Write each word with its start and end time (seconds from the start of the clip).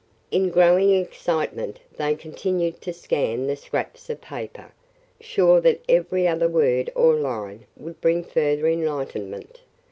In 0.31 0.49
growing 0.49 0.89
excitement 0.95 1.77
they 1.95 2.15
continued 2.15 2.81
to 2.81 2.91
scan 2.91 3.45
the 3.45 3.55
scraps 3.55 4.09
of 4.09 4.19
paper, 4.19 4.71
sure 5.19 5.61
that 5.61 5.81
every 5.87 6.27
other 6.27 6.47
word 6.49 6.89
or 6.95 7.13
line 7.13 7.67
would 7.77 8.01
bring 8.01 8.23
further 8.23 8.65
enlightenment. 8.65 9.59